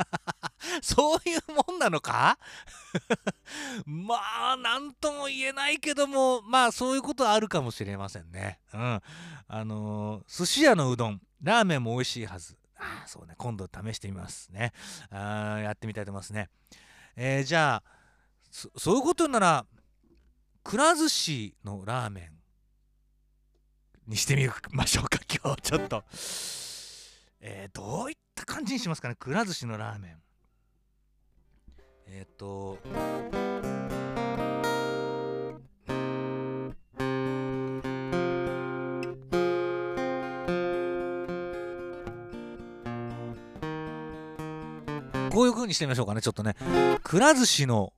[0.82, 2.38] そういうもんなのか？
[3.86, 4.15] ま
[4.51, 8.60] あ何とも言えないけどもまあそういうことはあるかもしれませんね。
[8.73, 9.01] うん。
[9.47, 12.58] あのー、寿司屋のうどんラーメンも美味しいはず。
[12.77, 13.36] ああそうね。
[13.38, 14.73] 今度試してみますね。
[15.10, 16.49] あやってみたいと思いますね。
[17.15, 17.84] えー、じゃあ
[18.51, 19.65] そういうことなら
[20.63, 22.38] くら寿司のラーメン
[24.10, 26.04] にしてみましょうか 今日ちょっと。
[27.41, 30.22] えー、どういった感じにしますかねくら寿司のラーメン。
[32.08, 32.80] えっ、ー、と。
[45.32, 46.56] こういう風にしてみましょうかねちょっとね。
[47.04, 47.93] くら寿司の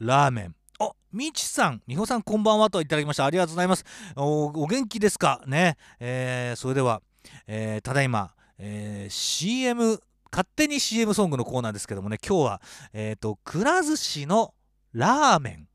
[0.00, 0.56] ラーメン。
[0.78, 3.24] あみちさん、みほさんこんばんはといただきました。
[3.24, 3.84] ありがとうございます。
[4.14, 5.42] おお元気ですか？
[5.46, 5.76] ね。
[5.98, 7.00] えー、それでは、
[7.46, 12.62] えー、ただいま、えー、CM 勝手に CM ソングのコーナーですけどもね今日は
[12.92, 14.52] えっ、ー、とくら寿司の
[14.92, 15.68] ラーメン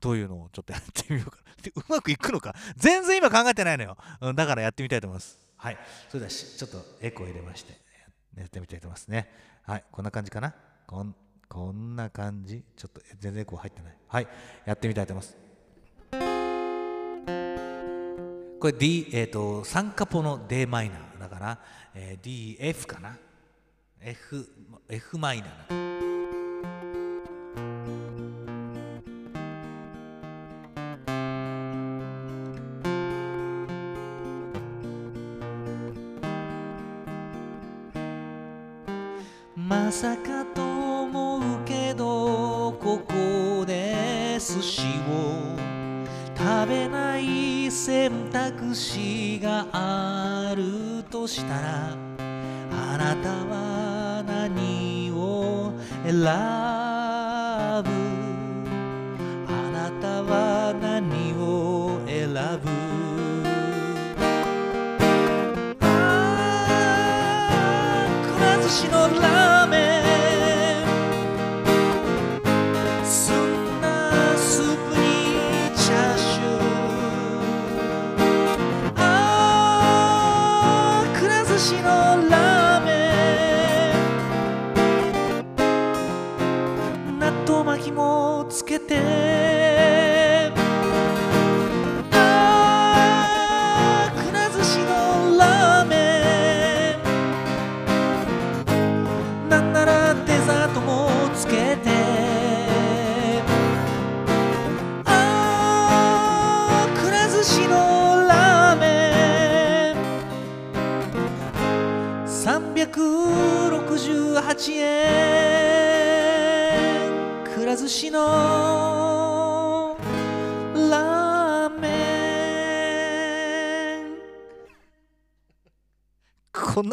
[0.00, 1.36] というのをちょっとやってみようか。
[1.44, 2.54] な でうまくいくのか？
[2.76, 5.38] 全然今考えてないのよ、うん、だからやってみたいと思います。
[5.56, 5.78] はい。
[6.08, 7.78] それではちょっとエコー入れまして
[8.34, 9.30] やってみたいと思いますね。
[9.64, 9.84] はい。
[9.92, 10.54] こんな感じかな？
[10.86, 11.14] こん。
[11.50, 12.62] こんな感じ？
[12.76, 13.96] ちょっと全然こう入ってない。
[14.06, 14.28] はい。
[14.64, 15.36] やってみたいと思います。
[18.60, 21.58] これ D、えーと、3カポの d マイナーだから、
[21.94, 23.18] えー、DF かな
[24.00, 24.48] ？F,
[24.88, 26.09] F マイナー
[48.74, 55.72] 主があるとしたらあなたは何を
[56.04, 56.59] 選ぶ？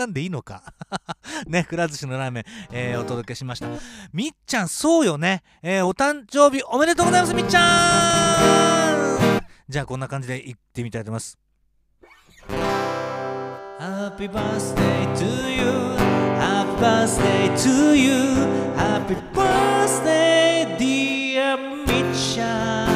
[0.08, 0.64] んでいいのか。
[1.48, 3.68] ねくら寿司のラーメン、えー、お届けしました。
[4.14, 9.42] みっちゃんそうよね、えー、お誕生日おめでとうございますみっちゃん。
[9.70, 11.38] じゃあこんな感じでいってみたいと思います。
[13.80, 15.98] Happy birthday to you.
[16.40, 18.48] Happy birthday to you.
[18.76, 22.88] Happy birthday dear みっちゃん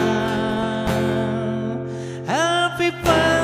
[2.26, 3.41] Happy birthday.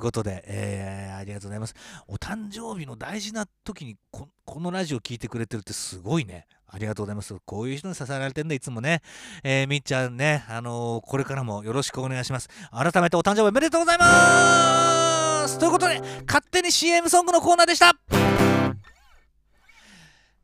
[0.00, 1.74] いうことで、えーありがとうございます。
[2.08, 6.46] お誕生日の大事な時にここのラジオ聞いてくれてるってすごいね。
[6.66, 7.34] ありがとうございます。
[7.44, 9.02] こういう人に支えられてんだ、いつもね。
[9.44, 12.48] えーみっちゃんね、あのーこれからもよろしくお願いします。
[12.70, 17.94] 改めてお誕生日おめでとうございますということで、勝手に CM ソングのコーナーでした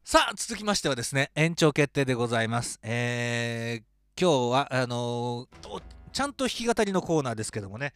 [0.05, 7.93] さあ続きましてはですね延長決定でございますえー今日はあのーちゃんと弾き語りのコーナーですけどもね、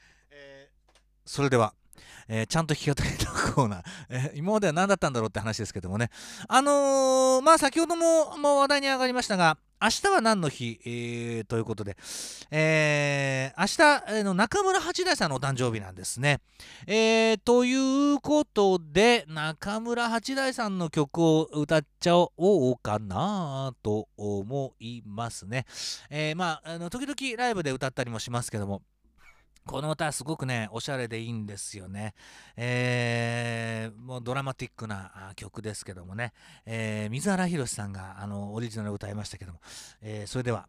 [1.31, 1.75] それでは、
[2.27, 6.11] えーちゃんと弾き語りのコーナー、 えー今までは何だったんだろうって話ですけどもね。
[6.49, 11.97] あのーまあ先ほどももう話題に上がりましたが明日は何の日、えーということで、
[12.51, 16.41] えー明日、の中村八大さんのお誕生日なんですね。
[16.89, 17.75] えーとい
[18.15, 25.65] うことで中村八大さんの曲を歌っちゃおうかなと思いますね。
[26.11, 28.83] えーまああの時々ライブで歌ったりもしますけども。
[29.71, 32.15] この歌すごくねおしゃれでいいんですよね。
[32.57, 36.33] えーもうドラマティックな曲ですけどもね、
[36.67, 39.61] えー水原ひろしさんがあのオリジナルを歌いましたけども、
[40.03, 40.69] えーそれでは、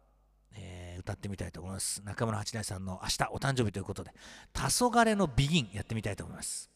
[0.54, 2.00] えー歌ってみたいと思います。
[2.04, 4.12] 中村八大さんの明日お誕生日ということで
[4.54, 6.70] 「黄昏のビギン」やってみたいと思います。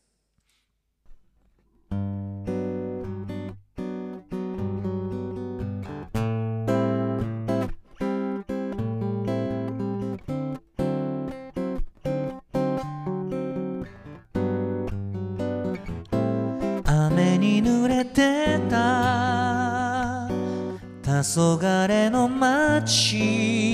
[21.22, 23.72] 黄昏の街。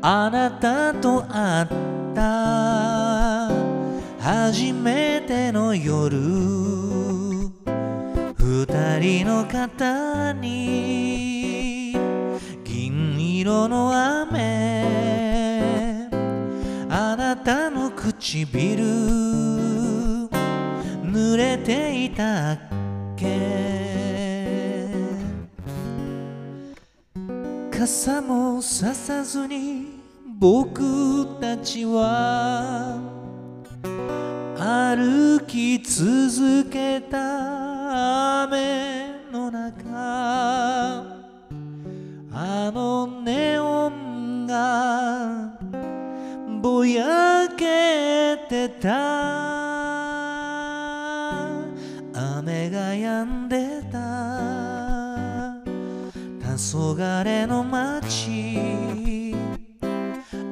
[0.00, 1.68] あなたと会っ
[2.14, 3.50] た。
[4.18, 6.18] 初めての夜。
[8.38, 11.94] 二人の肩に。
[12.64, 14.84] 銀色の雨。
[16.88, 18.82] あなたの唇。
[21.04, 22.58] 濡れていたっ
[23.16, 23.91] け。
[27.82, 30.00] 傘もささずに
[30.38, 32.96] 僕たちは
[34.56, 39.82] 歩き続けた雨の中。
[42.34, 45.58] あのネオンが
[46.62, 49.31] ぼやけてた。
[57.02, 59.34] 黄昏の街。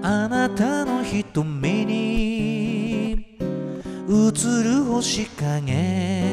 [0.02, 3.12] あなたの瞳に
[4.08, 6.29] 映る星影。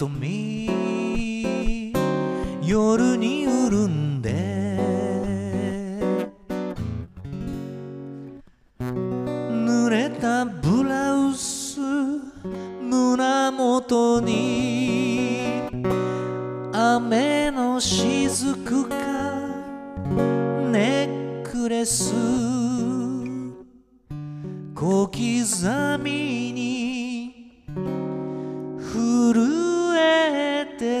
[0.00, 0.66] 瞳
[2.62, 3.39] 夜に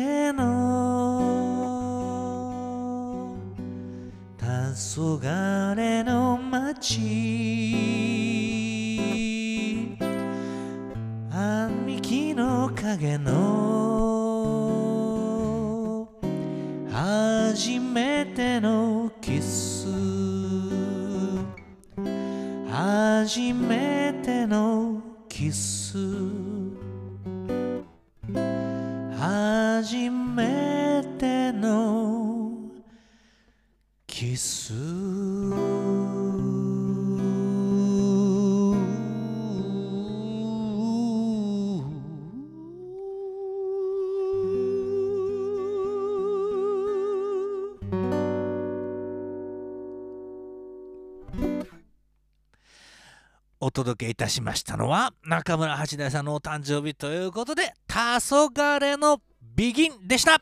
[53.79, 59.21] 届けいたしましたのは中村八大さんのお誕生日ということで「黄昏の
[59.55, 60.41] ビギン」でした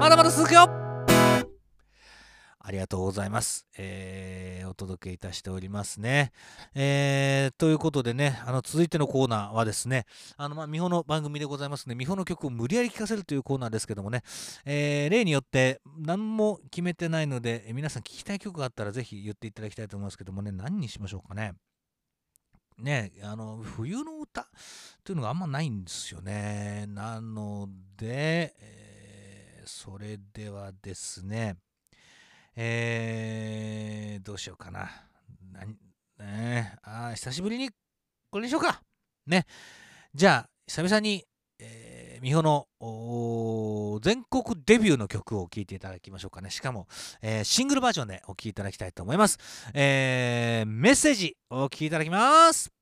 [0.00, 0.68] まだまだ続くよ
[2.66, 3.66] ありがとうございます。
[3.76, 6.32] えーお届けいたしておりますね。
[6.74, 10.06] えーということでね、あの続いてのコーナーはですね、
[10.38, 14.22] あのまあ美穂の番組でございますね、美穂の曲を無理やり聴かせるというコーナーですけどもね、
[14.64, 21.52] えー例によって何も決めてないので、え皆さん聴きたい曲があったらぜひ言っていただきたいと思いますけどもね、何にしましょうかね。
[22.78, 24.46] ねあの冬の歌
[25.04, 26.86] というのがあんまないんですよね。
[26.88, 28.84] なので、えー
[29.66, 31.56] それではですね、
[32.54, 34.90] えーどうしようかな。
[35.52, 35.76] 何
[36.18, 37.70] ねあ久しぶりに
[38.30, 38.82] これにしようか。
[39.26, 39.46] ね。
[40.14, 41.24] じゃあ、久々に、
[42.24, 46.48] 美穂のお全国デビューの曲を聴いていただきましょうかね。
[46.48, 46.88] しかも、
[47.20, 49.38] えーシングルバージョンでお聴きいただきたいと思います。
[49.74, 52.72] えーメッセージお聴きいただきます。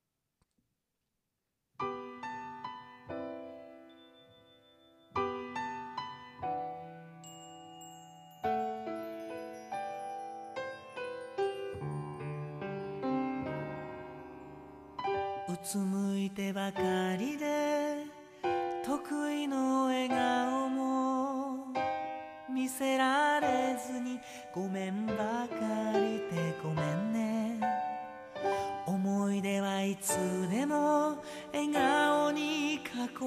[15.49, 16.81] うつむいてばか
[17.17, 17.82] りで
[18.85, 21.57] 得意の笑顔も
[22.49, 24.19] 見せられずに
[24.53, 27.61] ごめんばかりでごめんね。
[28.85, 30.17] 思い出はいつ
[30.49, 31.15] でも
[31.53, 32.79] 笑顔に囲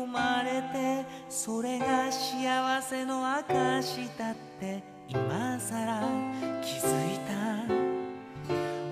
[0.06, 6.02] まれてそれが幸せの証だって今さら
[6.62, 7.36] 気づいた。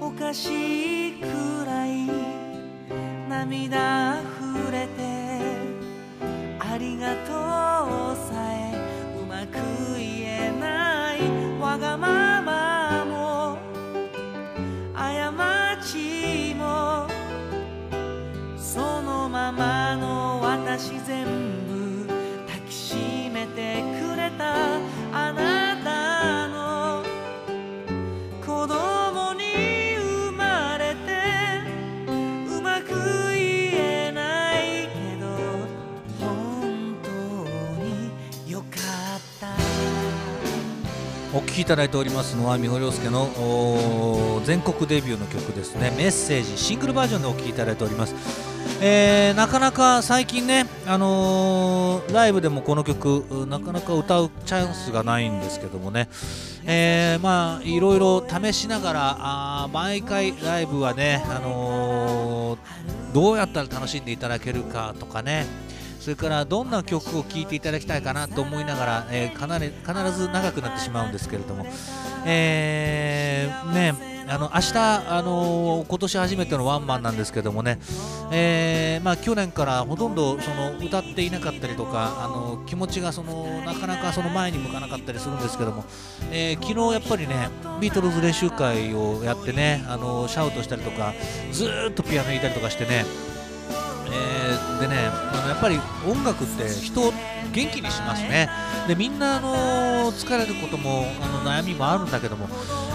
[0.00, 1.26] おかしいく
[1.66, 2.06] らい
[3.28, 4.93] 涙溢れて
[6.84, 7.43] ありがとう。
[41.54, 48.14] きいただいておりますのは美穂亮介の全国デビューの曲ですね「メッセージ」シングルバージョンでお聴きいただいております、
[48.80, 56.08] えーなかなか最近ね、あのーライブでもこの曲なかなか歌うチャンスがないんですけどもね、
[56.66, 62.58] えーまあいろいろ試しながらあ毎回ライブはね、あのー
[63.14, 65.46] どうやったら楽しんでいただけるかとかね。
[66.04, 71.64] それからどんな曲を聴いていただきたいかなと思いながら、えーかなり必ず長くなってしまうんですけれども、
[72.26, 73.94] えーね
[74.28, 77.78] あの明日、あのー今年初めてのワンマンなんですけどもね、
[78.30, 85.86] えーまあ、去年からほとんどその歌っていなかったりとか、あの気持ちがそのなかなかその前に向かなかったりするんですけども、
[86.30, 87.48] え昨日やっぱりね
[87.80, 91.14] ビートルズ練習会をやってね、あのシャウトしたりとか
[91.50, 93.06] ずっとピアノ弾いたりとかしてね、
[94.14, 97.12] えーでねあのやっぱり音楽って人を
[97.52, 98.48] 元気にしますね。
[98.88, 102.48] でみんなあの疲れることもあの悩みもあるんだけども、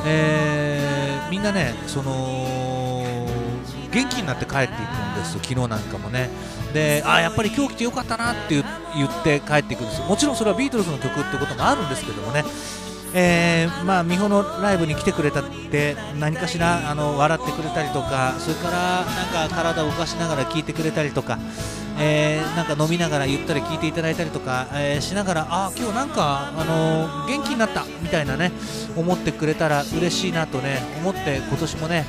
[0.05, 3.27] えーみんなねその
[3.91, 6.29] 元気になって帰っていくんです昨日なんかもね。
[6.73, 8.63] であやっぱり今日来てよかったなって
[8.95, 10.01] 言って帰っていくんです。
[10.01, 12.43] もちろんそれはビートルズの曲ってこともあるんですけどもね。
[13.13, 21.39] えーまあ、美穂のライブに来てくれたって何かしらあの笑ってくれたりとかそれからなんか体を動かしながら聴いてくれたりとか、
[21.99, 28.51] えーなんか飲みながらゆったり聴いていただいたりとか、えーしながらあ今日なんか、あの元気になったみたいなね
[28.95, 32.05] 思ってくれたら嬉しいなとね思って今年もね、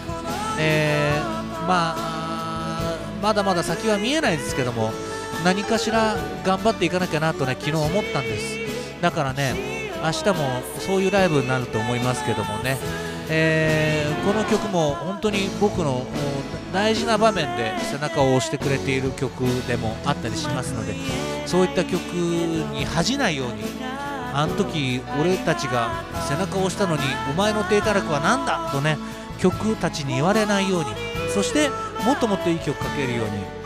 [0.59, 1.18] え
[1.66, 4.92] まあまだまだ先は見えないですけども
[5.44, 9.01] 何かしら頑張っていかなきゃなとね昨日思ったんです。
[9.01, 12.78] だからね明日もそういうライブになると思いますけどもね、
[13.28, 16.07] えーこの曲も本当に僕の
[16.72, 20.94] 大事な場面で背中を押してくれている曲でもあったりしますので
[21.46, 23.62] そういった曲に恥じないように
[24.32, 28.98] あの時俺たちが背中を押したのにお前の低たらくは何だとね
[29.38, 30.90] 曲たちに言われないように
[31.34, 31.70] そして
[32.05, 33.59] もっともっといい曲かけるように、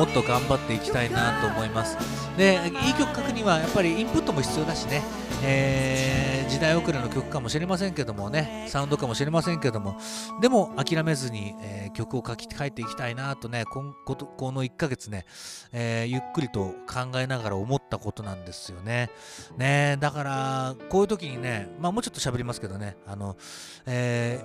[0.00, 1.94] もっと頑張っていきたいなと思います。
[2.38, 5.02] でいい曲書くにはやっぱりインプットも必要だしね、
[5.44, 8.66] えー時代遅れの曲かもしれませんけどもね。
[8.68, 9.98] サウンドかもしれませんけども。
[10.40, 13.64] でも諦めずに、えー曲を書き書いていきたいなとね。
[13.70, 15.26] 今ことこの1ヶ月ね、
[15.70, 19.10] えーゆっくりと考えながら思ったことなんですよね。
[19.58, 22.96] ねだからこういう時にねまあもうちょっと喋りますけどね。
[23.06, 23.36] あの、
[23.84, 24.40] え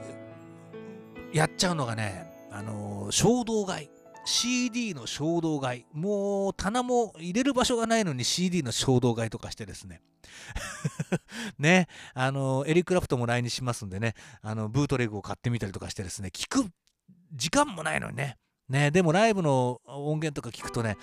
[1.31, 3.94] ーやっちゃうのがねあの衝動買い。
[4.25, 5.85] CD の衝動買い。
[5.93, 10.01] もう棚も入れる場所がないのに CD の衝動買いとかしてですね。
[11.59, 11.87] ね。
[12.13, 14.15] あのエリック・ラプトンも来日しますんでね。
[14.41, 16.29] あのブートレグを買ってみたりとかしてですね。
[16.33, 16.65] 聞く
[17.33, 18.37] 時間もないのにね。
[18.69, 20.97] ねでもライブの音源とか聞くとね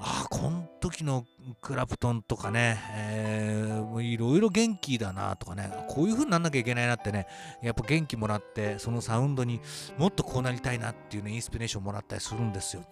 [0.00, 1.26] ああこの時の
[1.60, 7.26] クラプトンとかね、えーもういろいろ元気だなとかねこういう風になんなきゃいけないなってね
[7.60, 9.60] やっぱ元気もらってそのサウンドに
[9.98, 12.84] もっとこうなりたいなっていうねインスピレーションもらったりするんですよ。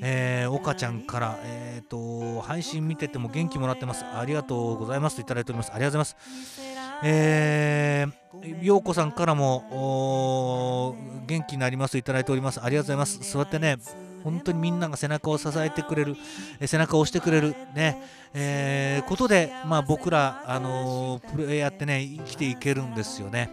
[0.00, 4.04] えー、岡ちゃんから、えー、と配信見てても元気もらってます。
[4.04, 5.72] ありがとうございますいただいております。
[5.72, 6.60] ありがとうございます。
[7.02, 8.12] えー、
[8.62, 11.98] ようこさんからも元気になります。
[11.98, 12.62] いただいております。
[12.62, 13.18] ありがとうございます。
[13.22, 13.76] そうやってね
[14.22, 16.16] 本当にみんなが背中を支えてくれる、
[16.64, 18.02] 背中を押してくれるね、
[18.34, 23.50] えーことで、まあ、僕ら、あのープレイヤーってね生きていけるんですよね。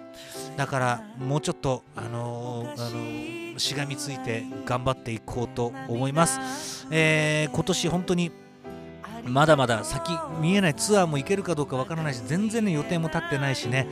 [0.58, 8.32] だからもうちょっと、あのーあのしがみついて頑張っていこうと思います、え今年本当に
[9.28, 13.88] まだまだ先見えないツアーも行けるかどうかわからないし全然ね予定も立ってないしね、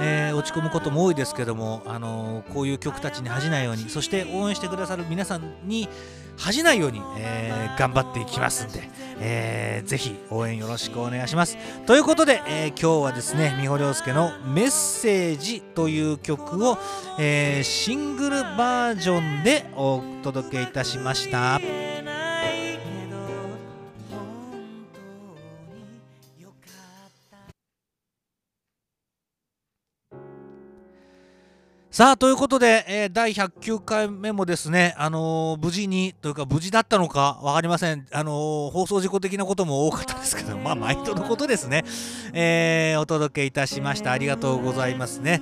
[0.00, 5.88] えー落ち込むことも多いですけども、あのーこういう曲たちに恥じないようにそして応援してくださる皆さんに
[6.36, 8.88] 恥じないように、えー頑張っていきますんで、
[9.20, 11.56] えーぜひ応援よろしくお願いします
[11.86, 16.78] ということで、え今日はですね美穂良介の「メッセージ」という曲を、
[17.18, 21.83] えシングルバージョンでお届けいたしました。
[31.94, 41.84] さあということで、えー第109回目もですね、あのー無事にというか無事だったのか分かりません、あのー放送事故的なことも多かったですけどまあ毎度のことですね、
[42.32, 44.10] えーお届けいたしました。
[44.10, 45.40] ありがとうございますね、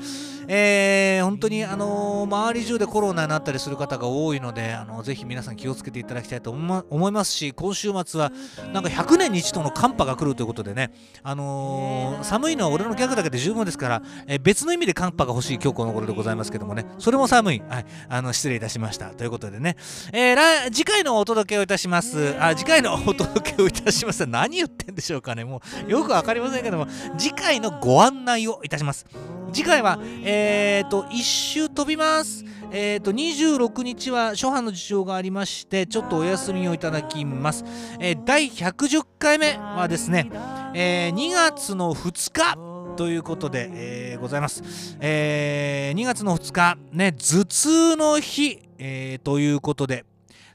[0.48, 8.32] えー本当に、あのー周り中でコロナになったりする方が多いので、あのーぜひ皆さん気をつけていただきたいと思いますし今週末は
[8.72, 17.62] なんか100年に一度の寒波が来るということでね、あのー寒いのは俺のギャグだけで十分ですから、え別の意味で寒波が欲しい今日この頃でございますけどもね、それも寒い。
[17.68, 19.10] はい、あの、失礼いたしました。
[19.10, 19.76] ということでね、
[20.12, 20.34] え
[20.72, 22.34] 次回のお届けをいたします。
[22.40, 24.26] あ、次回のお届けをいたします。
[24.26, 25.44] 何言ってんでしょうかね。
[25.44, 26.86] もう、よくわかりませんけども、
[27.18, 29.06] 次回のご案内をいたします。
[29.52, 32.44] 次回は、えーと、一周飛びます。
[32.70, 37.64] えーと、26日は初版の事情がありまして、ちょっとお休みをいただきます。
[38.00, 40.30] えー第110回目はですね、
[40.74, 44.96] えー2月の2日ということで、えーございます。
[45.00, 50.06] えー2月の2日、ね、頭痛の日、えーということで、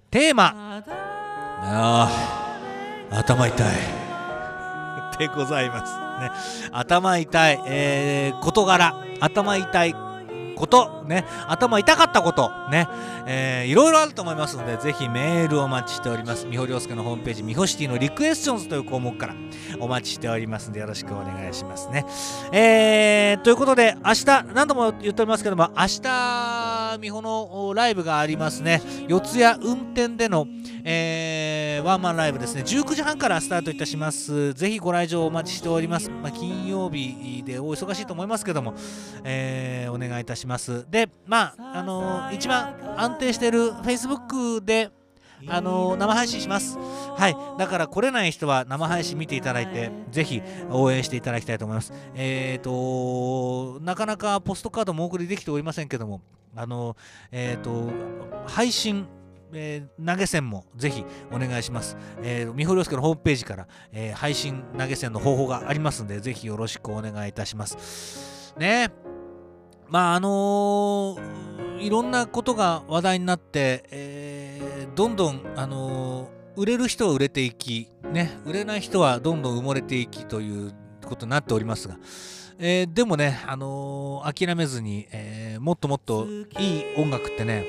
[0.09, 0.83] テーマ、
[1.61, 3.75] あー頭痛い。
[5.19, 6.06] でございます。
[6.19, 6.31] ね、
[6.71, 10.06] 頭痛い、えー事柄、頭痛い。
[10.57, 12.87] こと、ね、頭痛かったこと、ね、
[13.25, 16.45] えーいろいろあると思いますので、ぜひメールをお待ちしております。
[16.45, 19.35] みほりょうすけのホームページ、みほシティのリクエスチョンズという項目から
[19.79, 22.05] お待ちしておりますので、よろしくお願いしますね。
[22.51, 28.81] えーということで、明日、何度も言っておりますけども、明日、みほのライブがありますね。
[29.07, 30.47] 四谷運転での、
[30.83, 32.63] えーワンマンライブですね。
[32.63, 34.53] 19時半からスタートいたします。
[34.53, 36.09] ぜひご来場お待ちしております。
[36.09, 38.73] まあ、金曜日でお忙しいと思いますけども、
[39.23, 40.46] えーお願いいたします。
[40.47, 44.89] しますで、まあ、あの一番安定してる Facebook で、
[45.47, 46.77] あの生配信します。
[46.79, 47.59] はい。
[47.59, 50.41] だから来れない人は生配信見ていただいて、ぜひ
[50.71, 51.93] 応援していただきたいと思います。
[52.15, 56.21] えっ、と、なかなかポストカードもお送りできておりませんけども、
[56.55, 56.95] あの
[57.31, 57.91] えっ、と、
[58.47, 59.05] 配信、
[59.53, 61.97] えー投げ銭もぜひお願いします。
[62.23, 68.55] えー、みほりょうすけのホームページから、えー配信投げ銭の方法がありますので、ぜひよろしくお願いいたします。
[68.57, 69.06] ね
[69.89, 71.47] まああのー
[71.79, 80.73] いろんなことが話題になって、えーどんどん、あのー売れる人は売れていき、ね、売れない人はどんどん埋もれていきという
[81.05, 81.97] ことになっておりますが、
[82.57, 86.25] えーでもね、あの諦めずに、えもっともっと
[86.59, 87.63] いい音楽ってね、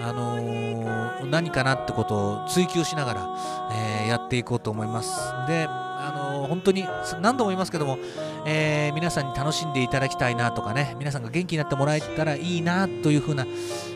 [0.00, 3.36] あのー何かなってことを追求しながら、
[3.72, 5.16] えーやっていこうと思います。
[5.48, 6.84] で、あのー本当に
[7.20, 7.98] 何度も言いますけども、
[8.44, 13.46] え皆さんに楽しんでいただきたいなとかね、皆さんが元気になってもらえたらいいなというふうな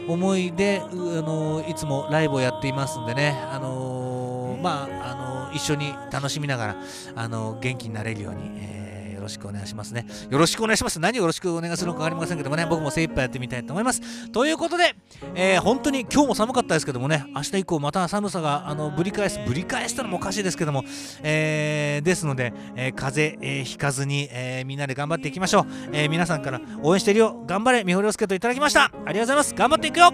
[0.09, 6.76] 思いで、あのいつもライブをやっていますんでね、あのまあ、あの一緒に楽しみながら、
[7.16, 8.86] あの元気になれるように、え
[9.27, 10.07] ろしくお願いしますね。
[10.31, 10.99] よろしくお願いします。
[11.01, 14.31] 何をよろしくお願いするのか分かりませんけどもね、僕も精一杯やってみたいと思います。
[14.31, 14.95] ということで、
[15.35, 20.85] えー本当に今日も寒かったですけどもね、明日以降また寒さがあのぶり返す、ぶり返したのもおかしいですけども、
[21.22, 25.66] えーですので、えー風邪、えーひかずに、えみんなで頑張っていきましょう。
[25.93, 28.85] え皆さんから応援してるよ、頑張れ、みほりおすけといただきました。
[28.85, 29.55] ありがとうございます。
[29.55, 30.12] 頑張っていくよ。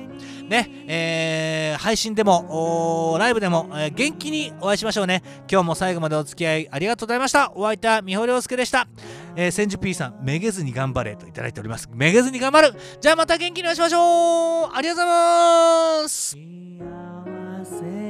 [0.49, 5.23] ね、えー配信でも、ライブでも、え元気にお会いしましょうね。
[5.51, 7.53] 今日も最後までお付き合いありがとうございました。
[7.55, 8.87] お相手はみほりおすけでした。
[9.37, 11.89] えー、千住 P さん、めげずに頑張れといただいております。
[11.93, 12.75] めげずに頑張る。
[13.01, 14.71] じゃあまた元気にお会いしましょう。
[14.75, 16.37] ありがとうございます。
[16.37, 18.02] 幸せ